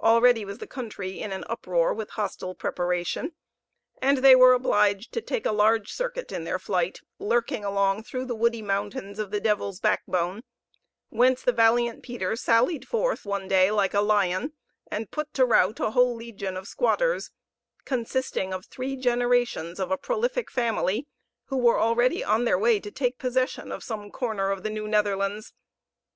Already 0.00 0.44
was 0.44 0.58
the 0.58 0.66
country 0.66 1.20
in 1.20 1.30
an 1.30 1.44
uproar 1.48 1.94
with 1.94 2.10
hostile 2.18 2.56
preparation, 2.56 3.34
and 4.02 4.18
they 4.18 4.34
were 4.34 4.52
obliged 4.52 5.12
to 5.12 5.20
take 5.20 5.46
a 5.46 5.52
large 5.52 5.92
circuit 5.92 6.32
in 6.32 6.42
their 6.42 6.58
flight, 6.58 7.02
lurking 7.20 7.64
along 7.64 8.02
through 8.02 8.24
the 8.24 8.34
woody 8.34 8.62
mountains 8.62 9.20
of 9.20 9.30
the 9.30 9.38
Devil's 9.38 9.78
Backbone; 9.78 10.42
whence 11.08 11.40
the 11.40 11.52
valiant 11.52 12.02
Peter 12.02 12.34
sallied 12.34 12.88
forth, 12.88 13.24
one 13.24 13.46
day 13.46 13.70
like 13.70 13.94
a 13.94 14.00
lion, 14.00 14.54
and 14.90 15.12
put 15.12 15.32
to 15.34 15.44
rout 15.46 15.78
a 15.78 15.92
whole 15.92 16.16
legion 16.16 16.56
of 16.56 16.66
squatters, 16.66 17.30
consisting 17.84 18.52
of 18.52 18.66
three 18.66 18.96
generations 18.96 19.78
of 19.78 19.92
a 19.92 19.96
prolific 19.96 20.50
family, 20.50 21.06
who 21.44 21.56
were 21.58 21.78
already 21.78 22.24
on 22.24 22.44
their 22.44 22.58
way 22.58 22.80
to 22.80 22.90
take 22.90 23.20
possession 23.20 23.70
of 23.70 23.84
some 23.84 24.10
corner 24.10 24.50
of 24.50 24.64
the 24.64 24.70
New 24.70 24.88
Netherlands. 24.88 25.52